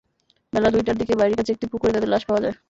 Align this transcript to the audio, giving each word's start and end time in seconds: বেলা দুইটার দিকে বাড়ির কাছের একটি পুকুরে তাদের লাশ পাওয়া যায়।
বেলা 0.53 0.69
দুইটার 0.75 0.95
দিকে 0.97 1.13
বাড়ির 1.19 1.37
কাছের 1.37 1.53
একটি 1.55 1.67
পুকুরে 1.71 1.91
তাদের 1.93 2.11
লাশ 2.13 2.23
পাওয়া 2.27 2.41
যায়। 2.43 2.55